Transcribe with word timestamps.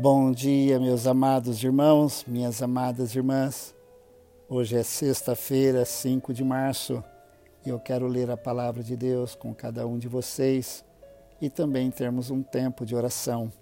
Bom 0.00 0.32
dia, 0.32 0.80
meus 0.80 1.06
amados 1.06 1.62
irmãos, 1.62 2.24
minhas 2.26 2.62
amadas 2.62 3.14
irmãs. 3.14 3.74
Hoje 4.48 4.74
é 4.74 4.82
sexta-feira, 4.82 5.84
5 5.84 6.32
de 6.32 6.42
março, 6.42 7.04
e 7.66 7.68
eu 7.68 7.78
quero 7.78 8.06
ler 8.06 8.30
a 8.30 8.36
palavra 8.36 8.82
de 8.82 8.96
Deus 8.96 9.34
com 9.34 9.54
cada 9.54 9.86
um 9.86 9.98
de 9.98 10.08
vocês 10.08 10.82
e 11.38 11.50
também 11.50 11.90
termos 11.90 12.30
um 12.30 12.42
tempo 12.42 12.86
de 12.86 12.96
oração. 12.96 13.52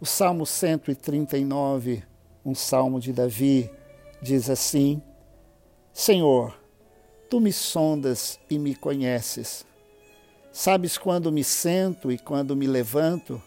O 0.00 0.06
Salmo 0.06 0.46
139, 0.46 2.04
um 2.46 2.54
salmo 2.54 3.00
de 3.00 3.12
Davi, 3.12 3.68
diz 4.22 4.48
assim: 4.48 5.02
Senhor, 5.92 6.56
tu 7.28 7.40
me 7.40 7.52
sondas 7.52 8.38
e 8.48 8.56
me 8.56 8.72
conheces. 8.72 9.66
Sabes 10.52 10.96
quando 10.96 11.32
me 11.32 11.42
sento 11.42 12.12
e 12.12 12.18
quando 12.20 12.54
me 12.54 12.68
levanto 12.68 13.42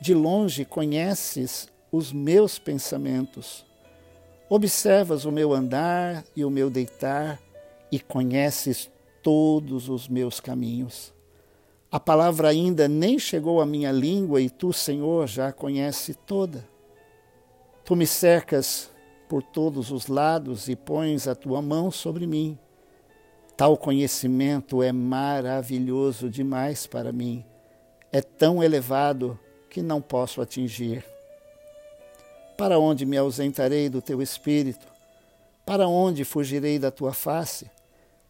de 0.00 0.14
longe 0.14 0.64
conheces 0.64 1.68
os 1.90 2.12
meus 2.12 2.58
pensamentos. 2.58 3.64
Observas 4.48 5.24
o 5.24 5.32
meu 5.32 5.52
andar 5.52 6.24
e 6.34 6.44
o 6.44 6.50
meu 6.50 6.70
deitar 6.70 7.40
e 7.90 7.98
conheces 7.98 8.90
todos 9.22 9.88
os 9.88 10.08
meus 10.08 10.40
caminhos. 10.40 11.12
A 11.90 11.98
palavra 11.98 12.48
ainda 12.48 12.86
nem 12.86 13.18
chegou 13.18 13.60
à 13.60 13.66
minha 13.66 13.90
língua 13.90 14.40
e 14.40 14.50
tu, 14.50 14.72
Senhor, 14.72 15.26
já 15.26 15.48
a 15.48 15.52
conhece 15.52 16.14
toda. 16.14 16.66
Tu 17.84 17.96
me 17.96 18.06
cercas 18.06 18.90
por 19.28 19.42
todos 19.42 19.90
os 19.90 20.06
lados 20.06 20.68
e 20.68 20.76
pões 20.76 21.26
a 21.26 21.34
tua 21.34 21.60
mão 21.60 21.90
sobre 21.90 22.26
mim. 22.26 22.58
Tal 23.56 23.76
conhecimento 23.76 24.82
é 24.82 24.92
maravilhoso 24.92 26.30
demais 26.30 26.86
para 26.86 27.10
mim, 27.10 27.44
é 28.12 28.20
tão 28.20 28.62
elevado 28.62 29.38
que 29.68 29.82
não 29.82 30.00
posso 30.00 30.40
atingir. 30.40 31.04
Para 32.56 32.78
onde 32.78 33.06
me 33.06 33.16
ausentarei 33.16 33.88
do 33.88 34.02
teu 34.02 34.20
espírito? 34.20 34.86
Para 35.64 35.86
onde 35.86 36.24
fugirei 36.24 36.78
da 36.78 36.90
tua 36.90 37.12
face? 37.12 37.70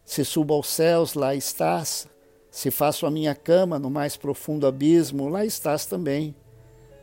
Se 0.05 0.25
subo 0.25 0.53
aos 0.53 0.67
céus, 0.67 1.13
lá 1.13 1.33
estás. 1.33 2.07
Se 2.51 2.71
faço 2.71 3.05
a 3.05 3.11
minha 3.11 3.33
cama 3.35 3.79
no 3.79 3.89
mais 3.89 4.17
profundo 4.17 4.67
abismo, 4.67 5.29
lá 5.29 5.45
estás 5.45 5.85
também. 5.85 6.35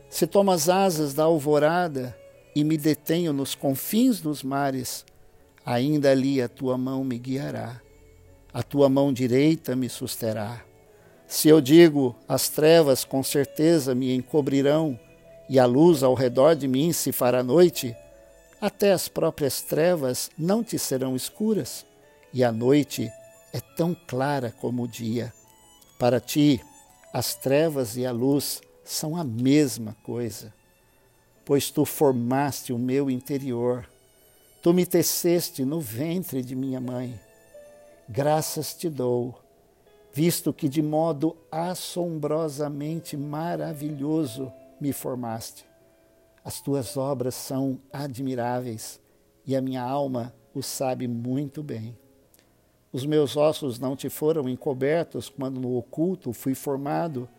Se 0.09 0.27
tomo 0.27 0.51
as 0.51 0.69
asas 0.69 1.13
da 1.13 1.23
alvorada 1.23 2.17
e 2.55 2.63
me 2.63 2.77
detenho 2.77 3.33
nos 3.33 3.55
confins 3.55 4.21
dos 4.21 4.43
mares, 4.43 5.05
ainda 5.65 6.11
ali 6.11 6.41
a 6.41 6.47
tua 6.47 6.77
mão 6.77 7.03
me 7.03 7.17
guiará, 7.17 7.81
a 8.53 8.63
tua 8.63 8.89
mão 8.89 9.11
direita 9.11 9.75
me 9.75 9.89
susterá. 9.89 10.66
Se 11.27 11.49
eu 11.49 11.59
digo, 11.59 12.15
as 12.25 12.47
trevas 12.47 13.03
com 13.03 13.21
certeza 13.21 13.93
me 13.93 14.15
encobrirão, 14.15 14.97
e 15.49 15.59
a 15.59 15.65
luz 15.65 16.01
ao 16.01 16.13
redor 16.13 16.55
de 16.55 16.67
mim 16.67 16.93
se 16.93 17.11
fará 17.11 17.43
noite, 17.43 17.95
até 18.59 18.91
as 18.93 19.07
próprias 19.07 19.61
trevas 19.61 20.29
não 20.37 20.63
te 20.63 20.79
serão 20.79 21.15
escuras, 21.15 21.85
e 22.33 22.43
a 22.43 22.51
noite 22.51 23.11
é 23.53 23.59
tão 23.75 23.95
clara 24.07 24.53
como 24.59 24.83
o 24.83 24.87
dia. 24.87 25.33
Para 25.99 26.19
ti, 26.19 26.61
as 27.13 27.35
trevas 27.35 27.97
e 27.97 28.05
a 28.05 28.11
luz 28.11 28.61
são 28.85 29.17
a 29.17 29.23
mesma 29.23 29.95
coisa, 30.03 30.53
pois 31.43 31.69
tu 31.69 31.83
formaste 31.83 32.71
o 32.71 32.79
meu 32.79 33.09
interior, 33.09 33.87
tu 34.61 34.73
me 34.73 34.85
teceste 34.85 35.65
no 35.65 35.81
ventre 35.81 36.41
de 36.41 36.55
minha 36.55 36.79
mãe. 36.79 37.19
Graças 38.07 38.73
te 38.73 38.89
dou 38.89 39.46
visto 40.17 40.51
que 40.51 40.67
de 40.67 40.81
modo 40.81 41.37
assombrosamente 41.51 43.15
maravilhoso 43.15 44.51
me 44.81 44.91
formaste. 44.91 45.63
As 46.43 46.59
tuas 46.59 46.97
obras 46.97 47.35
são 47.35 47.77
admiráveis 47.93 48.99
e 49.45 49.55
a 49.55 49.61
minha 49.61 49.83
alma 49.83 50.33
o 50.55 50.63
sabe 50.63 51.07
muito 51.07 51.61
bem. 51.61 51.95
Os 52.91 53.05
meus 53.05 53.37
ossos 53.37 53.77
não 53.77 53.95
te 53.95 54.09
foram 54.09 54.49
encobertos 54.49 55.29
quando 55.29 55.61
no 55.61 55.77
oculto 55.77 56.33
fui 56.33 56.55
formado 56.55 57.29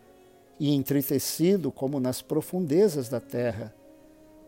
e 0.57 0.73
entretecido 0.73 1.73
como 1.73 1.99
nas 1.99 2.21
profundezas 2.21 3.09
da 3.09 3.19
terra. 3.19 3.75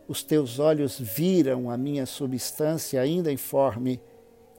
Os 0.08 0.22
teus 0.22 0.58
olhos 0.58 0.98
viram 0.98 1.68
a 1.68 1.76
minha 1.76 2.06
substância 2.06 2.98
ainda 2.98 3.30
informe 3.30 4.00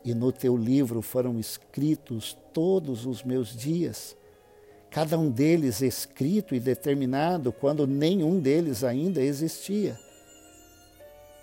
e 0.03 0.13
no 0.13 0.31
teu 0.31 0.57
livro 0.57 1.01
foram 1.01 1.39
escritos 1.39 2.37
todos 2.53 3.05
os 3.05 3.23
meus 3.23 3.55
dias, 3.55 4.15
cada 4.91 5.17
um 5.17 5.29
deles 5.29 5.81
escrito 5.81 6.53
e 6.53 6.59
determinado 6.59 7.51
quando 7.51 7.87
nenhum 7.87 8.39
deles 8.39 8.83
ainda 8.83 9.21
existia. 9.21 9.97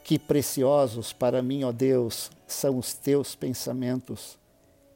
Que 0.04 0.19
preciosos 0.19 1.12
para 1.12 1.43
mim, 1.43 1.65
ó 1.65 1.72
Deus, 1.72 2.31
são 2.47 2.78
os 2.78 2.94
teus 2.94 3.34
pensamentos, 3.34 4.38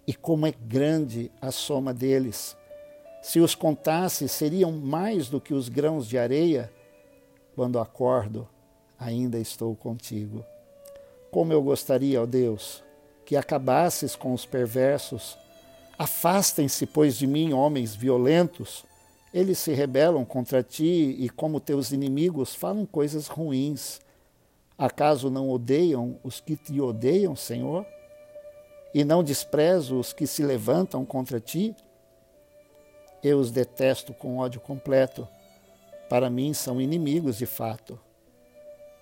e 0.06 0.14
como 0.14 0.46
é 0.46 0.52
grande 0.52 1.30
a 1.40 1.50
soma 1.50 1.94
deles. 1.94 2.56
Se 3.22 3.40
os 3.40 3.54
contasse, 3.54 4.28
seriam 4.28 4.70
mais 4.70 5.30
do 5.30 5.40
que 5.40 5.54
os 5.54 5.70
grãos 5.70 6.06
de 6.06 6.18
areia. 6.18 6.70
Quando 7.56 7.78
acordo, 7.78 8.46
ainda 8.98 9.38
estou 9.38 9.74
contigo. 9.74 10.44
Como 11.30 11.50
eu 11.50 11.62
gostaria, 11.62 12.20
ó 12.20 12.26
Deus, 12.26 12.83
que 13.24 13.36
acabasses 13.36 14.14
com 14.14 14.32
os 14.32 14.44
perversos. 14.44 15.38
Afastem-se, 15.98 16.86
pois, 16.86 17.16
de 17.16 17.26
mim, 17.26 17.52
homens 17.52 17.94
violentos. 17.94 18.84
Eles 19.32 19.58
se 19.58 19.72
rebelam 19.72 20.24
contra 20.24 20.62
ti 20.62 21.16
e, 21.18 21.28
como 21.28 21.60
teus 21.60 21.92
inimigos, 21.92 22.54
falam 22.54 22.86
coisas 22.86 23.26
ruins. 23.26 24.00
Acaso 24.76 25.30
não 25.30 25.50
odeiam 25.50 26.18
os 26.22 26.40
que 26.40 26.56
te 26.56 26.80
odeiam, 26.80 27.34
Senhor? 27.34 27.86
E 28.92 29.04
não 29.04 29.24
desprezo 29.24 29.98
os 29.98 30.12
que 30.12 30.26
se 30.26 30.42
levantam 30.42 31.04
contra 31.04 31.40
ti? 31.40 31.74
Eu 33.22 33.38
os 33.38 33.50
detesto 33.50 34.12
com 34.12 34.38
ódio 34.38 34.60
completo. 34.60 35.26
Para 36.08 36.28
mim 36.28 36.52
são 36.52 36.80
inimigos 36.80 37.38
de 37.38 37.46
fato. 37.46 37.98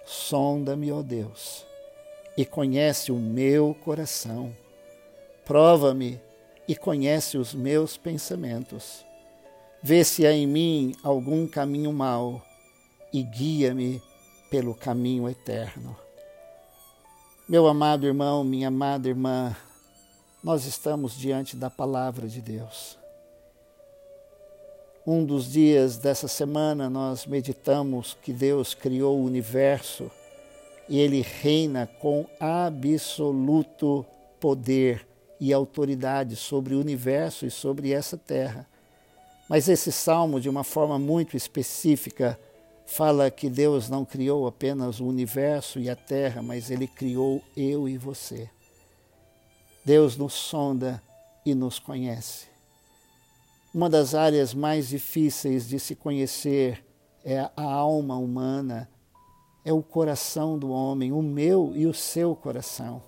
Sonda-me, 0.04 0.92
ó 0.92 1.02
Deus 1.02 1.71
e 2.36 2.44
conhece 2.44 3.12
o 3.12 3.16
meu 3.16 3.74
coração. 3.84 4.54
Prova-me 5.44 6.20
e 6.66 6.74
conhece 6.74 7.36
os 7.36 7.52
meus 7.52 7.96
pensamentos. 7.96 9.04
Vê 9.82 10.04
se 10.04 10.26
há 10.26 10.32
em 10.32 10.46
mim 10.46 10.94
algum 11.02 11.46
caminho 11.46 11.92
mau 11.92 12.40
e 13.12 13.22
guia-me 13.22 14.00
pelo 14.50 14.74
caminho 14.74 15.28
eterno. 15.28 15.96
Meu 17.48 17.66
amado 17.66 18.06
irmão, 18.06 18.44
minha 18.44 18.68
amada 18.68 19.08
irmã, 19.08 19.54
nós 20.42 20.64
estamos 20.64 21.16
diante 21.16 21.56
da 21.56 21.68
palavra 21.68 22.28
de 22.28 22.40
Deus. 22.40 22.96
Um 25.04 25.24
dos 25.24 25.50
dias 25.50 25.98
dessa 25.98 26.28
semana 26.28 26.88
nós 26.88 27.26
meditamos 27.26 28.16
que 28.22 28.32
Deus 28.32 28.72
criou 28.72 29.18
o 29.18 29.24
universo 29.24 30.10
e 30.92 30.98
ele 31.00 31.22
reina 31.22 31.86
com 31.86 32.26
absoluto 32.38 34.04
poder 34.38 35.08
e 35.40 35.50
autoridade 35.50 36.36
sobre 36.36 36.74
o 36.74 36.80
universo 36.80 37.46
e 37.46 37.50
sobre 37.50 37.94
essa 37.94 38.18
terra. 38.18 38.68
Mas 39.48 39.70
esse 39.70 39.90
salmo, 39.90 40.38
de 40.38 40.50
uma 40.50 40.62
forma 40.62 40.98
muito 40.98 41.34
específica, 41.34 42.38
fala 42.84 43.30
que 43.30 43.48
Deus 43.48 43.88
não 43.88 44.04
criou 44.04 44.46
apenas 44.46 45.00
o 45.00 45.06
universo 45.06 45.80
e 45.80 45.88
a 45.88 45.96
terra, 45.96 46.42
mas 46.42 46.70
ele 46.70 46.86
criou 46.86 47.42
eu 47.56 47.88
e 47.88 47.96
você. 47.96 48.50
Deus 49.82 50.18
nos 50.18 50.34
sonda 50.34 51.02
e 51.46 51.54
nos 51.54 51.78
conhece. 51.78 52.48
Uma 53.74 53.88
das 53.88 54.14
áreas 54.14 54.52
mais 54.52 54.90
difíceis 54.90 55.66
de 55.66 55.80
se 55.80 55.94
conhecer 55.94 56.84
é 57.24 57.38
a 57.56 57.62
alma 57.62 58.18
humana 58.18 58.90
é 59.64 59.72
o 59.72 59.82
coração 59.82 60.58
do 60.58 60.70
homem, 60.70 61.12
o 61.12 61.22
meu 61.22 61.72
e 61.74 61.86
o 61.86 61.94
seu 61.94 62.34
coração. 62.34 63.02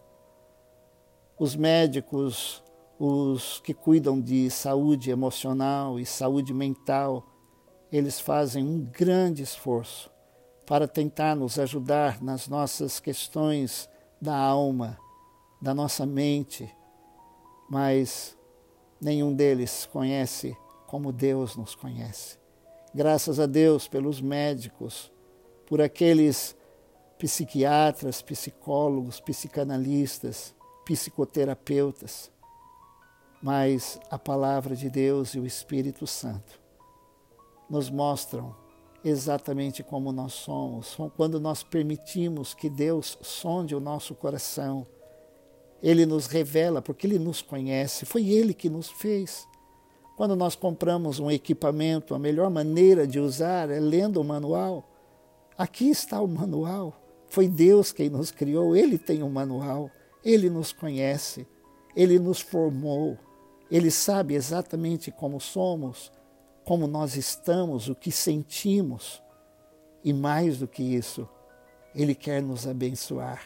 Os 1.39 1.57
médicos, 1.57 2.63
os 2.99 3.61
que 3.61 3.75
cuidam 3.75 4.21
de 4.21 4.49
saúde 4.51 5.11
emocional 5.11 5.99
e 5.99 6.07
saúde 6.07 6.55
mental, 6.55 7.27
eles 7.91 8.21
fazem 8.21 8.65
um 8.65 8.81
grande 8.81 9.43
esforço 9.43 10.11
para 10.67 10.89
tentar 10.89 11.35
nos 11.35 11.59
ajudar 11.59 12.23
nas 12.23 12.49
nossas 12.49 12.99
questões 12.99 13.89
da 14.21 14.37
alma, 14.37 14.99
da 15.61 15.75
nossa 15.75 16.07
mente, 16.07 16.73
mas 17.69 18.37
nenhum 19.01 19.35
deles 19.35 19.87
conhece 19.93 20.57
como 20.87 21.13
Deus 21.13 21.57
nos 21.57 21.75
conhece. 21.75 22.39
Graças 22.95 23.41
a 23.41 23.47
Deus 23.47 23.89
pelos 23.89 24.21
médicos, 24.21 25.13
por 25.75 25.83
aqueles 25.83 26.57
psiquiatras, 27.19 28.23
psicólogos, 28.23 29.19
psicanalistas, 29.19 30.55
psicoterapeutas, 30.85 32.31
mas 33.43 33.99
a 34.09 34.17
palavra 34.17 34.77
de 34.77 34.89
Deus 34.89 35.35
e 35.35 35.41
o 35.41 35.45
Espírito 35.45 36.07
Santo 36.07 36.61
nos 37.69 37.91
mostram 37.91 38.55
exatamente 39.05 39.83
como 39.83 40.13
nós 40.13 40.35
somos, 40.35 40.97
quando 41.17 41.41
nós 41.41 41.65
permitimos 41.65 42.55
que 42.55 42.71
Deus 42.71 43.19
sonde 43.21 43.75
o 43.75 43.81
nosso 43.81 44.15
coração. 44.15 44.87
Ele 45.83 46.07
nos 46.07 46.29
revela, 46.29 46.81
porque 46.81 47.05
Ele 47.05 47.19
nos 47.19 47.43
conhece, 47.43 48.07
foi 48.07 48.29
Ele 48.29 48.55
que 48.55 48.71
nos 48.71 48.89
fez. 48.89 49.45
Quando 50.17 50.37
nós 50.37 50.55
compramos 50.55 51.19
um 51.19 51.33
equipamento, 51.33 52.15
a 52.15 52.19
melhor 52.21 52.49
maneira 52.49 53.09
de 53.09 53.19
usar 53.19 53.69
é 53.71 53.81
lendo 53.81 54.21
o 54.21 54.25
manual. 54.25 54.94
Aqui 55.57 55.89
está 55.89 56.21
o 56.21 56.27
manual. 56.27 57.01
Foi 57.29 57.49
Deus 57.49 57.93
quem 57.93 58.09
nos 58.09 58.31
criou, 58.31 58.77
Ele 58.77 58.99
tem 58.99 59.23
o 59.23 59.27
um 59.27 59.31
manual, 59.31 59.91
Ele 60.25 60.49
nos 60.51 60.73
conhece, 60.73 61.47
Ele 61.97 62.19
nos 62.19 62.41
formou, 62.41 63.19
Ele 63.71 63.91
sabe 63.91 64.35
exatamente 64.35 65.11
como 65.11 65.41
somos, 65.41 66.13
como 66.65 66.87
nós 66.87 67.17
estamos, 67.17 67.89
o 67.89 67.95
que 67.95 68.13
sentimos. 68.13 69.23
E 70.03 70.13
mais 70.13 70.59
do 70.59 70.69
que 70.69 70.83
isso, 70.83 71.29
Ele 71.95 72.15
quer 72.15 72.43
nos 72.43 72.67
abençoar. 72.67 73.43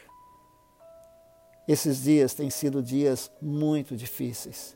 Esses 1.66 2.02
dias 2.02 2.32
têm 2.32 2.48
sido 2.48 2.82
dias 2.82 3.30
muito 3.40 3.94
difíceis. 3.94 4.74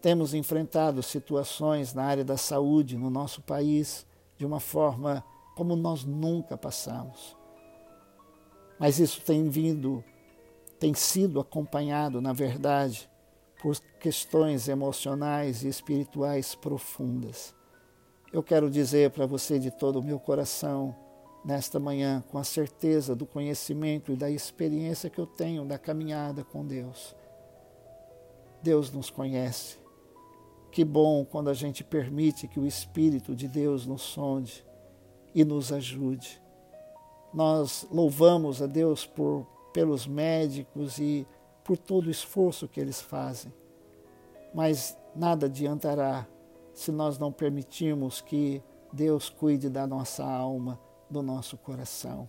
Temos 0.00 0.34
enfrentado 0.34 1.02
situações 1.02 1.92
na 1.92 2.04
área 2.04 2.24
da 2.24 2.36
saúde 2.36 2.96
no 2.96 3.10
nosso 3.10 3.42
país 3.42 4.06
de 4.36 4.46
uma 4.46 4.60
forma 4.60 5.24
como 5.58 5.74
nós 5.74 6.04
nunca 6.04 6.56
passamos. 6.56 7.36
Mas 8.78 9.00
isso 9.00 9.20
tem 9.22 9.48
vindo, 9.48 10.04
tem 10.78 10.94
sido 10.94 11.40
acompanhado, 11.40 12.20
na 12.20 12.32
verdade, 12.32 13.10
por 13.60 13.76
questões 13.98 14.68
emocionais 14.68 15.64
e 15.64 15.68
espirituais 15.68 16.54
profundas. 16.54 17.52
Eu 18.32 18.40
quero 18.40 18.70
dizer 18.70 19.10
para 19.10 19.26
você 19.26 19.58
de 19.58 19.72
todo 19.72 19.98
o 19.98 20.02
meu 20.02 20.20
coração, 20.20 20.94
nesta 21.44 21.80
manhã, 21.80 22.22
com 22.30 22.38
a 22.38 22.44
certeza 22.44 23.16
do 23.16 23.26
conhecimento 23.26 24.12
e 24.12 24.16
da 24.16 24.30
experiência 24.30 25.10
que 25.10 25.18
eu 25.18 25.26
tenho 25.26 25.64
da 25.64 25.76
caminhada 25.76 26.44
com 26.44 26.64
Deus. 26.64 27.16
Deus 28.62 28.92
nos 28.92 29.10
conhece. 29.10 29.76
Que 30.70 30.84
bom 30.84 31.24
quando 31.24 31.50
a 31.50 31.54
gente 31.54 31.82
permite 31.82 32.46
que 32.46 32.60
o 32.60 32.66
Espírito 32.66 33.34
de 33.34 33.48
Deus 33.48 33.86
nos 33.86 34.02
sonde 34.02 34.67
e 35.34 35.44
nos 35.44 35.72
ajude. 35.72 36.40
Nós 37.32 37.86
louvamos 37.90 38.62
a 38.62 38.66
Deus 38.66 39.06
por, 39.06 39.46
pelos 39.72 40.06
médicos 40.06 40.98
e 40.98 41.26
por 41.62 41.76
todo 41.76 42.06
o 42.06 42.10
esforço 42.10 42.66
que 42.66 42.80
eles 42.80 43.00
fazem. 43.00 43.52
Mas 44.54 44.96
nada 45.14 45.46
adiantará 45.46 46.26
se 46.72 46.90
nós 46.90 47.18
não 47.18 47.30
permitirmos 47.30 48.20
que 48.20 48.62
Deus 48.92 49.28
cuide 49.28 49.68
da 49.68 49.86
nossa 49.86 50.24
alma, 50.24 50.80
do 51.10 51.22
nosso 51.22 51.56
coração. 51.56 52.28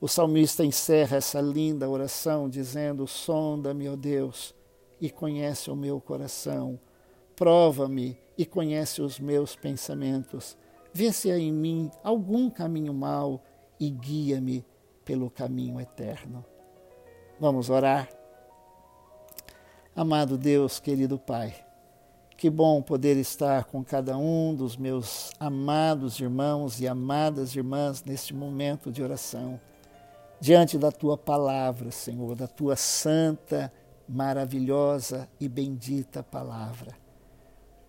O 0.00 0.08
salmista 0.08 0.64
encerra 0.64 1.16
essa 1.16 1.40
linda 1.40 1.88
oração 1.88 2.48
dizendo: 2.48 3.06
Sonda-me, 3.06 3.88
ó 3.88 3.96
Deus, 3.96 4.54
e 5.00 5.10
conhece 5.10 5.70
o 5.70 5.76
meu 5.76 6.00
coração. 6.00 6.78
Prova-me 7.34 8.18
e 8.36 8.44
conhece 8.44 9.02
os 9.02 9.18
meus 9.18 9.56
pensamentos. 9.56 10.56
Vê 10.96 11.12
se 11.12 11.30
há 11.30 11.38
em 11.38 11.52
mim 11.52 11.90
algum 12.02 12.48
caminho 12.48 12.94
mau 12.94 13.42
e 13.78 13.90
guia-me 13.90 14.64
pelo 15.04 15.28
caminho 15.28 15.78
eterno. 15.78 16.42
Vamos 17.38 17.68
orar. 17.68 18.08
Amado 19.94 20.38
Deus, 20.38 20.80
querido 20.80 21.18
Pai, 21.18 21.54
que 22.38 22.48
bom 22.48 22.80
poder 22.80 23.18
estar 23.18 23.64
com 23.64 23.84
cada 23.84 24.16
um 24.16 24.54
dos 24.54 24.74
meus 24.74 25.32
amados 25.38 26.18
irmãos 26.18 26.80
e 26.80 26.88
amadas 26.88 27.54
irmãs 27.54 28.02
neste 28.02 28.32
momento 28.32 28.90
de 28.90 29.02
oração, 29.02 29.60
diante 30.40 30.78
da 30.78 30.90
tua 30.90 31.18
palavra, 31.18 31.90
Senhor, 31.90 32.34
da 32.34 32.48
tua 32.48 32.74
santa, 32.74 33.70
maravilhosa 34.08 35.28
e 35.38 35.46
bendita 35.46 36.22
palavra. 36.22 36.96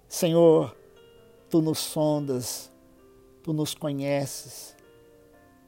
Senhor, 0.10 0.76
tu 1.50 1.62
nos 1.62 1.78
sondas, 1.80 2.70
tu 3.48 3.54
nos 3.54 3.74
conheces, 3.74 4.76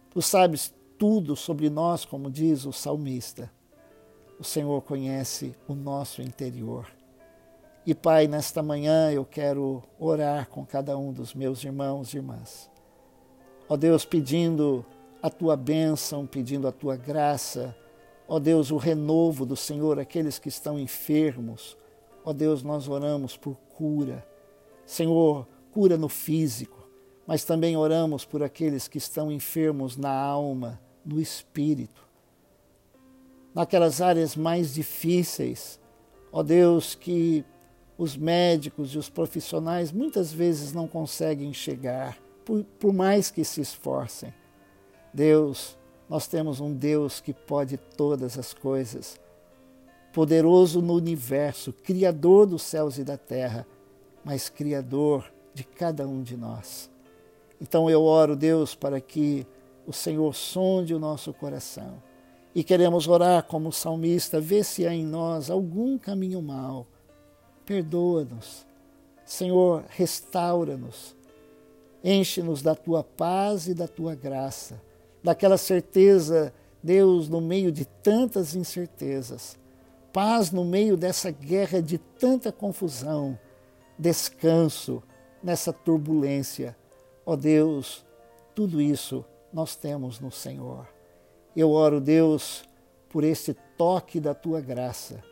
tu 0.10 0.22
sabes 0.22 0.74
tudo 0.98 1.34
sobre 1.34 1.70
nós, 1.70 2.04
como 2.04 2.30
diz 2.30 2.66
o 2.66 2.74
salmista. 2.74 3.50
O 4.38 4.44
Senhor 4.44 4.82
conhece 4.82 5.56
o 5.66 5.74
nosso 5.74 6.22
interior. 6.22 6.92
E 7.86 7.96
Pai, 7.96 8.28
nesta 8.28 8.62
manhã 8.62 9.10
eu 9.14 9.24
quero 9.24 9.82
orar 9.98 10.50
com 10.50 10.66
cada 10.66 10.98
um 10.98 11.14
dos 11.14 11.34
meus 11.34 11.64
irmãos 11.64 12.14
e 12.14 12.18
irmãs. 12.18 12.70
Ó 13.70 13.78
Deus, 13.78 14.04
pedindo 14.04 14.86
a 15.24 15.30
tua 15.30 15.56
bênção, 15.56 16.28
pedindo 16.28 16.68
a 16.68 16.74
tua 16.74 16.98
graça. 16.98 17.74
Ó 18.28 18.40
Deus, 18.40 18.72
o 18.72 18.78
renovo 18.78 19.46
do 19.46 19.56
Senhor, 19.56 19.98
aqueles 20.02 20.38
que 20.38 20.50
estão 20.50 20.78
enfermos. 20.78 21.78
Ó 22.26 22.34
Deus, 22.34 22.62
nós 22.62 22.90
oramos 22.90 23.38
por 23.38 23.56
cura. 23.78 24.28
Senhor, 24.86 25.48
cura 25.72 25.98
no 25.98 26.10
físico, 26.10 26.79
mas 27.30 27.44
também 27.44 27.78
oramos 27.78 28.26
por 28.26 28.42
aqueles 28.42 28.88
que 28.88 28.98
estão 28.98 29.32
enfermos 29.32 29.96
na 29.96 30.10
alma, 30.10 30.82
no 31.06 31.22
espírito. 31.22 32.04
Naquelas 33.54 34.02
áreas 34.02 34.36
mais 34.36 34.74
difíceis, 34.74 35.80
ó 36.32 36.42
Deus, 36.42 36.96
que 36.96 37.46
os 38.00 38.18
médicos 38.18 38.96
e 38.96 38.98
os 38.98 39.12
profissionais 39.12 39.92
muitas 39.92 40.34
vezes 40.34 40.74
não 40.74 40.88
conseguem 40.88 41.54
chegar, 41.54 42.18
por, 42.44 42.64
por 42.80 42.92
mais 42.92 43.30
que 43.30 43.44
se 43.46 43.62
esforcem. 43.62 44.34
Deus, 45.14 45.78
nós 46.10 46.26
temos 46.26 46.60
um 46.60 46.74
Deus 46.74 47.22
que 47.22 47.32
pode 47.32 47.78
todas 47.78 48.40
as 48.40 48.56
coisas, 48.56 49.22
poderoso 50.12 50.82
no 50.82 50.96
universo, 50.96 51.74
Criador 51.74 52.48
dos 52.48 52.64
céus 52.64 52.98
e 52.98 53.04
da 53.04 53.20
terra, 53.20 53.68
mas 54.26 54.50
Criador 54.50 55.32
de 55.54 55.64
cada 55.64 56.08
um 56.08 56.24
de 56.24 56.36
nós. 56.36 56.90
Então 57.62 57.90
eu 57.90 58.04
oro, 58.04 58.36
Deus, 58.36 58.76
para 58.76 59.02
que 59.02 59.46
o 59.86 59.94
Senhor 59.94 60.34
sonde 60.34 60.94
o 60.94 61.00
nosso 61.00 61.34
coração. 61.34 62.02
E 62.54 62.64
queremos 62.64 63.08
orar 63.08 63.44
como 63.44 63.72
salmista, 63.72 64.40
vê 64.40 64.64
se 64.64 64.86
há 64.88 64.94
em 64.94 65.06
nós 65.06 65.50
algum 65.50 65.98
caminho 65.98 66.42
mau 66.42 66.88
perdoa-nos. 67.70 68.66
Senhor, 69.24 69.84
restaura-nos. 69.90 71.16
Enche-nos 72.04 72.64
da 72.64 72.74
tua 72.74 73.04
paz 73.04 73.68
e 73.68 73.76
da 73.76 73.88
tua 73.88 74.16
graça, 74.16 74.82
daquela 75.24 75.56
certeza, 75.56 76.52
Deus, 76.82 77.30
no 77.30 77.40
meio 77.40 77.72
de 77.72 77.86
tantas 77.86 78.56
incertezas, 78.56 79.56
paz 80.12 80.50
no 80.50 80.66
meio 80.66 80.98
dessa 80.98 81.30
guerra 81.30 81.80
de 81.80 82.00
tanta 82.00 82.52
confusão, 82.52 83.38
descanso 84.00 85.04
nessa 85.44 85.72
turbulência. 85.72 86.76
Ó 87.30 87.34
oh 87.34 87.38
Deus, 87.38 88.04
tudo 88.56 88.82
isso 88.82 89.24
nós 89.54 89.76
temos 89.76 90.20
no 90.20 90.32
Senhor. 90.32 90.88
Eu 91.56 91.72
oro, 91.72 92.02
Deus, 92.02 92.64
por 93.10 93.24
esse 93.24 93.54
toque 93.78 94.20
da 94.20 94.34
tua 94.34 94.62
graça 94.62 95.24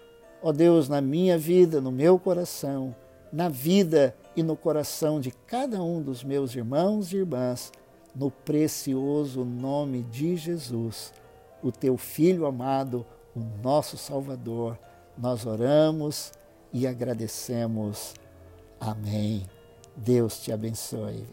ó 0.42 0.52
Deus, 0.52 0.88
na 0.88 1.02
minha 1.02 1.38
vida, 1.38 1.82
no 1.82 1.92
meu 1.92 2.20
coração, 2.20 2.96
na 3.32 3.50
vida 3.50 4.16
e 4.36 4.44
no 4.44 4.56
coração 4.56 5.20
de 5.20 5.32
cada 5.32 5.82
um 5.82 6.02
dos 6.02 6.24
meus 6.24 6.56
irmãos 6.56 7.12
e 7.12 7.18
irmãs, 7.18 7.72
no 8.16 8.32
precioso 8.32 9.44
nome 9.44 10.04
de 10.04 10.36
Jesus, 10.36 11.14
o 11.62 11.72
teu 11.72 11.98
Filho 11.98 12.46
amado, 12.46 13.06
o 13.36 13.42
nosso 13.62 13.98
Salvador. 13.98 14.78
Nós 15.18 15.46
oramos 15.46 16.32
e 16.72 16.88
agradecemos. 16.88 18.14
Amém. 18.80 19.46
Deus 19.96 20.40
te 20.40 20.52
abençoe. 20.52 21.28